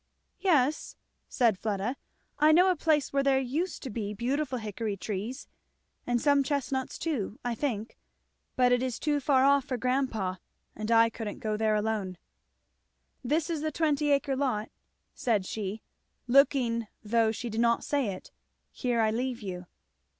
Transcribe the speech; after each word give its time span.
"Yes," 0.39 0.95
said 1.29 1.59
Fleda, 1.59 1.95
"I 2.39 2.51
know 2.51 2.71
a 2.71 2.75
place 2.75 3.13
where 3.13 3.21
there 3.21 3.37
used 3.39 3.83
to 3.83 3.91
be 3.91 4.15
beautiful 4.15 4.57
hickory 4.57 4.97
trees, 4.97 5.47
and 6.07 6.19
some 6.19 6.41
chestnuts 6.41 6.97
too, 6.97 7.37
I 7.45 7.53
think; 7.53 7.99
but 8.55 8.71
it 8.71 8.81
is 8.81 8.97
too 8.97 9.19
far 9.19 9.45
off 9.45 9.65
for 9.65 9.77
grandpa, 9.77 10.37
and 10.75 10.89
I 10.89 11.11
couldn't 11.11 11.37
go 11.37 11.55
there 11.55 11.75
alone. 11.75 12.17
This 13.23 13.47
is 13.47 13.61
the 13.61 13.71
twenty 13.71 14.09
acre 14.09 14.35
lot," 14.35 14.71
said 15.13 15.45
she, 15.45 15.83
looking 16.25 16.87
though 17.03 17.31
she 17.31 17.51
did 17.51 17.61
not 17.61 17.83
say 17.83 18.07
it, 18.07 18.31
"Here 18.71 19.01
I 19.01 19.11
leave 19.11 19.43
you." 19.43 19.67